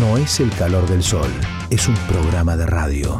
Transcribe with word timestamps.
no 0.00 0.16
es 0.16 0.40
el 0.40 0.50
calor 0.50 0.86
del 0.88 1.02
sol, 1.02 1.30
es 1.70 1.88
un 1.88 1.94
programa 2.08 2.56
de 2.56 2.66
radio. 2.66 3.18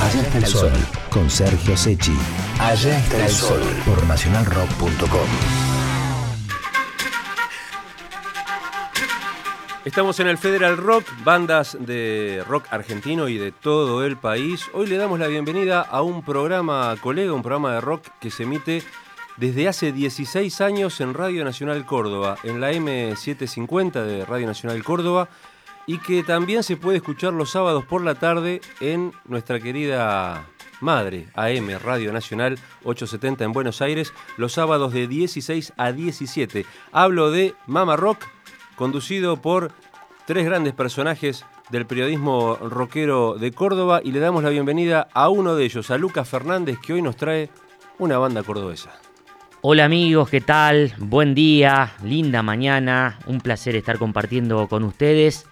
Allá 0.00 0.20
está 0.22 0.38
el 0.38 0.46
sol, 0.46 0.72
con 1.10 1.30
Sergio 1.30 1.76
Sechi. 1.76 2.16
Allá 2.58 2.98
está 2.98 3.24
el 3.26 3.32
sol, 3.32 3.60
por 3.84 4.04
nacionalrock.com. 4.06 5.28
Estamos 9.84 10.18
en 10.18 10.28
el 10.28 10.38
Federal 10.38 10.76
Rock, 10.76 11.06
bandas 11.22 11.76
de 11.78 12.42
rock 12.48 12.66
argentino 12.70 13.28
y 13.28 13.38
de 13.38 13.52
todo 13.52 14.04
el 14.04 14.16
país. 14.16 14.66
Hoy 14.72 14.86
le 14.86 14.96
damos 14.96 15.20
la 15.20 15.28
bienvenida 15.28 15.80
a 15.82 16.02
un 16.02 16.22
programa 16.22 16.94
colega, 17.00 17.32
un 17.32 17.42
programa 17.42 17.74
de 17.74 17.80
rock 17.80 18.08
que 18.20 18.30
se 18.30 18.42
emite 18.42 18.82
desde 19.36 19.68
hace 19.68 19.92
16 19.92 20.60
años 20.60 21.00
en 21.00 21.14
Radio 21.14 21.44
Nacional 21.44 21.84
Córdoba, 21.86 22.36
en 22.42 22.60
la 22.60 22.72
M750 22.72 24.04
de 24.04 24.24
Radio 24.24 24.46
Nacional 24.46 24.82
Córdoba, 24.82 25.28
y 25.86 25.98
que 25.98 26.22
también 26.22 26.62
se 26.62 26.76
puede 26.76 26.98
escuchar 26.98 27.32
los 27.32 27.50
sábados 27.50 27.84
por 27.84 28.02
la 28.02 28.16
tarde 28.16 28.60
en 28.80 29.12
nuestra 29.24 29.60
querida 29.60 30.46
madre, 30.80 31.28
AM 31.34 31.68
Radio 31.82 32.12
Nacional 32.12 32.58
870 32.84 33.44
en 33.44 33.52
Buenos 33.52 33.80
Aires, 33.80 34.12
los 34.36 34.52
sábados 34.52 34.92
de 34.92 35.06
16 35.06 35.72
a 35.76 35.92
17. 35.92 36.66
Hablo 36.92 37.30
de 37.30 37.54
Mama 37.66 37.96
Rock 37.96 38.24
conducido 38.76 39.40
por 39.40 39.72
tres 40.26 40.44
grandes 40.44 40.74
personajes 40.74 41.44
del 41.70 41.86
periodismo 41.86 42.56
rockero 42.56 43.34
de 43.34 43.52
Córdoba 43.52 44.00
y 44.04 44.12
le 44.12 44.20
damos 44.20 44.42
la 44.42 44.50
bienvenida 44.50 45.08
a 45.14 45.28
uno 45.28 45.54
de 45.54 45.64
ellos, 45.64 45.90
a 45.90 45.98
Lucas 45.98 46.28
Fernández, 46.28 46.78
que 46.84 46.92
hoy 46.92 47.02
nos 47.02 47.16
trae 47.16 47.48
una 47.98 48.18
banda 48.18 48.42
cordobesa. 48.42 48.90
Hola 49.62 49.86
amigos, 49.86 50.28
¿qué 50.28 50.40
tal? 50.40 50.94
Buen 50.98 51.34
día, 51.34 51.94
linda 52.04 52.42
mañana, 52.42 53.18
un 53.26 53.40
placer 53.40 53.74
estar 53.74 53.98
compartiendo 53.98 54.68
con 54.68 54.84
ustedes. 54.84 55.46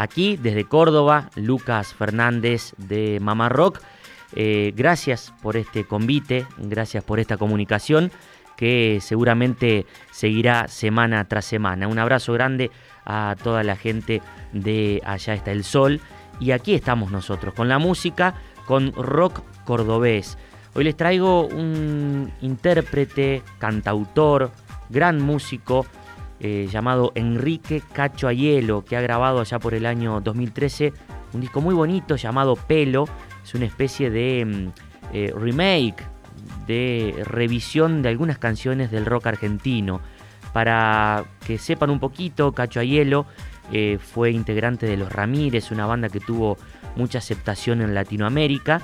Aquí 0.00 0.38
desde 0.38 0.64
Córdoba, 0.64 1.28
Lucas 1.34 1.92
Fernández 1.92 2.72
de 2.78 3.18
Mamá 3.20 3.50
Rock. 3.50 3.82
Eh, 4.34 4.72
gracias 4.74 5.34
por 5.42 5.58
este 5.58 5.84
convite, 5.84 6.46
gracias 6.56 7.04
por 7.04 7.20
esta 7.20 7.36
comunicación 7.36 8.10
que 8.56 9.00
seguramente 9.02 9.84
seguirá 10.10 10.68
semana 10.68 11.28
tras 11.28 11.44
semana. 11.44 11.86
Un 11.86 11.98
abrazo 11.98 12.32
grande 12.32 12.70
a 13.04 13.36
toda 13.44 13.62
la 13.62 13.76
gente 13.76 14.22
de 14.54 15.02
Allá 15.04 15.34
está 15.34 15.52
el 15.52 15.64
Sol. 15.64 16.00
Y 16.40 16.52
aquí 16.52 16.72
estamos 16.72 17.10
nosotros 17.10 17.52
con 17.52 17.68
la 17.68 17.78
música, 17.78 18.36
con 18.64 18.94
rock 18.94 19.42
cordobés. 19.66 20.38
Hoy 20.72 20.84
les 20.84 20.96
traigo 20.96 21.46
un 21.46 22.32
intérprete, 22.40 23.42
cantautor, 23.58 24.50
gran 24.88 25.20
músico 25.20 25.84
eh, 26.40 26.68
llamado 26.70 27.12
Enrique 27.14 27.82
Cacho 27.92 28.26
Ayelo, 28.26 28.84
que 28.84 28.96
ha 28.96 29.00
grabado 29.00 29.40
allá 29.40 29.58
por 29.58 29.74
el 29.74 29.84
año 29.86 30.20
2013 30.20 30.92
un 31.32 31.40
disco 31.40 31.60
muy 31.60 31.74
bonito 31.74 32.16
llamado 32.16 32.56
Pelo. 32.56 33.04
Es 33.44 33.54
una 33.54 33.66
especie 33.66 34.10
de 34.10 34.44
mm, 34.44 34.68
eh, 35.12 35.32
remake 35.36 36.02
de 36.66 37.14
revisión 37.24 38.02
de 38.02 38.08
algunas 38.08 38.38
canciones 38.38 38.90
del 38.90 39.06
rock 39.06 39.26
argentino. 39.26 40.00
Para 40.52 41.24
que 41.46 41.58
sepan 41.58 41.90
un 41.90 42.00
poquito, 42.00 42.52
Cacho 42.52 42.80
Ayelo 42.80 43.26
eh, 43.72 43.98
fue 44.00 44.32
integrante 44.32 44.86
de 44.86 44.96
Los 44.96 45.12
Ramírez, 45.12 45.70
una 45.70 45.86
banda 45.86 46.08
que 46.08 46.20
tuvo 46.20 46.56
mucha 46.96 47.18
aceptación 47.18 47.82
en 47.82 47.94
Latinoamérica. 47.94 48.80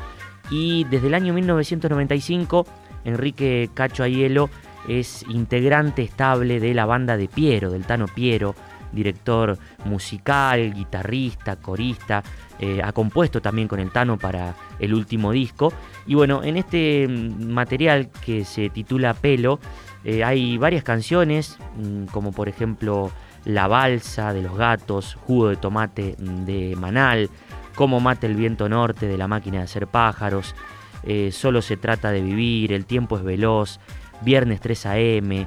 Y 0.50 0.84
desde 0.84 1.08
el 1.08 1.14
año 1.14 1.32
1995, 1.32 2.66
Enrique 3.04 3.68
Cacho 3.74 4.04
Ayelo 4.04 4.48
es 4.88 5.24
integrante 5.28 6.02
estable 6.02 6.60
de 6.60 6.74
la 6.74 6.86
banda 6.86 7.16
de 7.16 7.28
Piero, 7.28 7.70
del 7.70 7.86
Tano 7.86 8.06
Piero, 8.06 8.54
director 8.92 9.58
musical, 9.84 10.72
guitarrista, 10.72 11.56
corista, 11.56 12.22
eh, 12.58 12.80
ha 12.82 12.92
compuesto 12.92 13.40
también 13.40 13.68
con 13.68 13.80
el 13.80 13.90
Tano 13.90 14.18
para 14.18 14.54
el 14.78 14.94
último 14.94 15.32
disco. 15.32 15.72
Y 16.06 16.14
bueno, 16.14 16.42
en 16.42 16.56
este 16.56 17.06
mm, 17.06 17.52
material 17.52 18.10
que 18.24 18.44
se 18.44 18.70
titula 18.70 19.14
Pelo, 19.14 19.60
eh, 20.04 20.24
hay 20.24 20.58
varias 20.58 20.82
canciones, 20.82 21.58
mm, 21.76 22.06
como 22.06 22.32
por 22.32 22.48
ejemplo 22.48 23.10
La 23.44 23.68
Balsa 23.68 24.32
de 24.32 24.42
los 24.42 24.56
Gatos, 24.56 25.16
Jugo 25.26 25.48
de 25.48 25.56
Tomate 25.56 26.16
mm, 26.18 26.44
de 26.44 26.76
Manal, 26.76 27.30
Cómo 27.74 28.00
mata 28.00 28.26
el 28.26 28.36
viento 28.36 28.70
norte 28.70 29.06
de 29.06 29.18
la 29.18 29.28
máquina 29.28 29.58
de 29.58 29.64
hacer 29.64 29.86
pájaros, 29.86 30.54
eh, 31.02 31.30
Solo 31.30 31.60
se 31.60 31.76
trata 31.76 32.10
de 32.10 32.22
vivir, 32.22 32.72
El 32.72 32.86
tiempo 32.86 33.18
es 33.18 33.22
veloz, 33.22 33.80
Viernes 34.22 34.60
3 34.60 34.86
AM, 34.86 35.46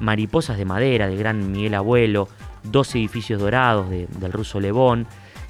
Mariposas 0.00 0.58
de 0.58 0.64
Madera 0.64 1.08
de 1.08 1.16
Gran 1.16 1.52
Miguel 1.52 1.74
Abuelo, 1.74 2.28
Dos 2.64 2.94
edificios 2.96 3.40
dorados 3.40 3.88
del 3.90 4.32
ruso 4.32 4.58
Lebón. 4.58 5.06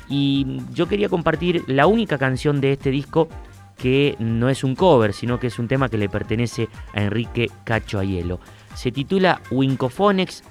Y 0.09 0.61
yo 0.75 0.87
quería 0.87 1.09
compartir 1.09 1.65
la 1.67 1.87
única 1.87 2.19
canción 2.19 2.61
de 2.61 2.73
este 2.73 2.91
disco 2.91 3.29
que 3.77 4.17
no 4.19 4.49
es 4.49 4.65
un 4.65 4.75
cover, 4.75 5.13
sino 5.13 5.41
que 5.41 5.47
es 5.49 5.59
un 5.59 5.69
tema 5.69 5.89
que 5.89 5.99
le 5.99 6.09
pertenece 6.09 6.69
a 6.95 7.03
Enrique 7.03 7.51
Cacho 7.65 7.99
Ayelo. 7.99 8.39
Se 8.75 8.93
titula 8.93 9.41
Winkophonex. 9.51 10.45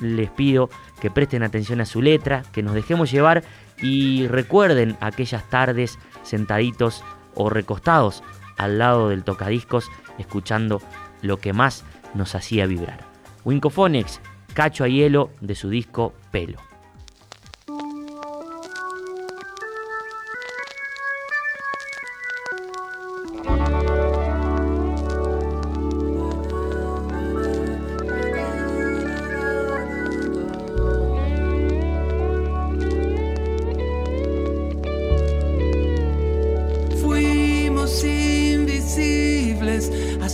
Les 0.00 0.30
pido 0.30 0.70
que 1.00 1.10
presten 1.10 1.42
atención 1.42 1.80
a 1.80 1.86
su 1.86 2.00
letra, 2.00 2.44
que 2.52 2.62
nos 2.62 2.74
dejemos 2.74 3.10
llevar 3.10 3.44
y 3.80 4.26
recuerden 4.28 4.96
aquellas 5.00 5.48
tardes 5.50 5.98
sentaditos 6.22 7.04
o 7.34 7.50
recostados 7.50 8.22
al 8.56 8.78
lado 8.78 9.10
del 9.10 9.24
tocadiscos 9.24 9.90
escuchando 10.18 10.80
lo 11.22 11.38
que 11.38 11.52
más 11.52 11.84
nos 12.14 12.34
hacía 12.34 12.66
vibrar. 12.66 13.06
Winkophonex, 13.44 14.20
Cacho 14.54 14.84
Ayelo 14.84 15.30
de 15.40 15.54
su 15.54 15.70
disco 15.70 16.12
Pelo. 16.30 16.71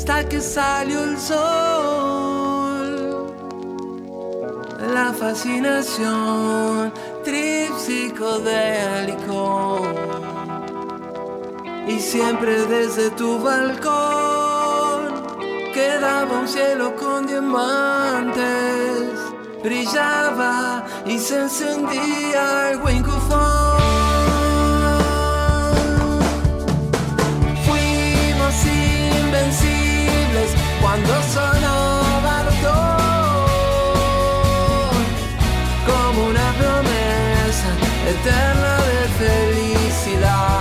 Que 0.09 0.41
salió 0.41 1.05
el 1.05 1.19
sol. 1.19 1.37
La 4.95 5.13
fascinación, 5.13 6.91
trip 7.25 7.77
psicodélico. 7.77 8.27
Y 11.87 11.99
siempre 12.01 12.65
desde 12.67 13.11
tu 13.11 13.39
balcón 13.39 15.13
quedaba 15.75 16.39
un 16.41 16.49
cielo 16.49 16.97
con 16.97 17.27
diamantes. 17.27 18.41
Brillaba 19.63 20.87
y 21.05 21.19
se 21.19 21.41
encendía 21.43 22.71
el 22.71 22.81
Winkufón. 22.81 23.78
filar. 40.09 40.58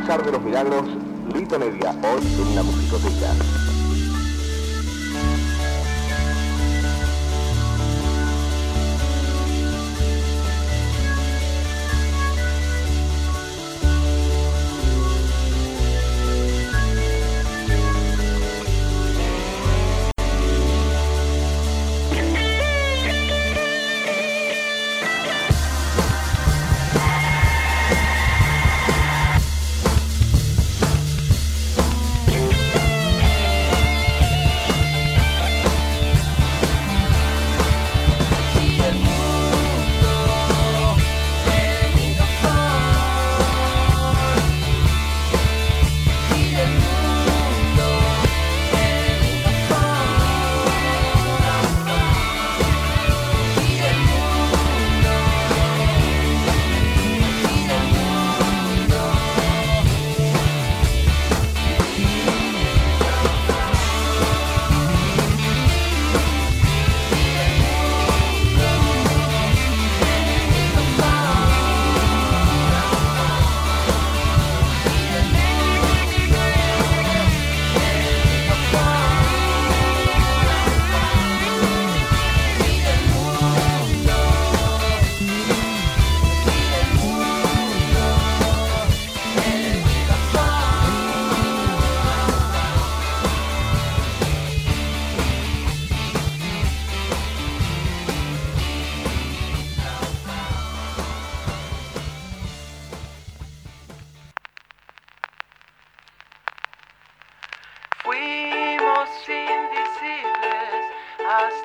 Bazar 0.00 0.22
de 0.22 0.30
los 0.30 0.42
Milagros, 0.42 0.84
Lito 1.32 1.58
Nevia, 1.58 1.90
hoy 2.02 2.42
en 2.42 2.54
la 2.54 2.62
musicoteca. 2.62 3.75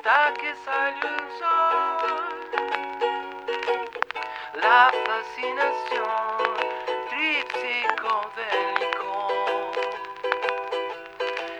Hasta 0.04 0.34
que 0.34 0.52
salió 0.64 1.04
el 1.08 1.28
sol. 1.38 2.20
La 4.60 4.90
fascinación 5.06 6.38
trip 7.10 7.46
psicodélico. 7.52 9.16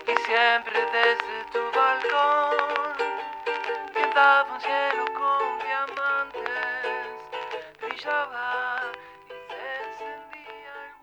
Y 0.06 0.14
siempre 0.26 0.78
desde 0.92 1.36
tu 1.52 1.62
balcón 1.76 2.56
quedaba 3.92 4.52
un 4.52 4.60
cielo 4.60 5.04
con 5.14 5.42
diamantes. 5.64 7.14
Brillaba 7.80 8.50
y 9.26 9.30
se 9.48 9.62
encendía 9.84 10.74
el 10.86 10.94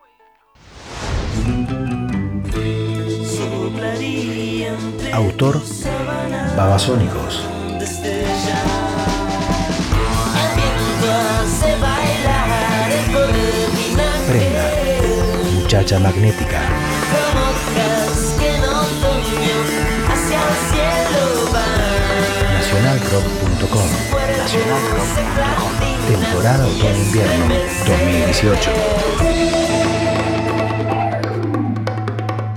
wind. 5.04 5.14
Autor 5.14 5.56
Babasónicos. 6.60 7.48
Prenda. 14.28 14.66
Muchacha 15.56 16.00
magnética. 16.00 16.60
Nacionalrock.com. 22.56 23.90
Nacionalrock.com. 24.38 25.72
Temporada 26.10 26.68
otoño-invierno 26.68 27.56
2018. 27.88 29.69